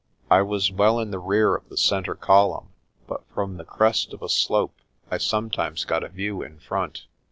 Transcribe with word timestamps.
I 0.31 0.41
was 0.41 0.71
well 0.71 0.97
in 0.99 1.11
the 1.11 1.19
rear 1.19 1.53
of 1.53 1.69
the 1.69 1.77
centre 1.77 2.15
column, 2.15 2.69
but 3.05 3.23
from 3.35 3.57
the 3.57 3.63
crest 3.63 4.13
of 4.13 4.23
a 4.23 4.29
slope 4.29 4.79
I 5.11 5.19
some 5.19 5.51
times 5.51 5.85
got 5.85 6.03
a 6.03 6.09
view 6.09 6.41
in 6.41 6.57
front. 6.57 7.05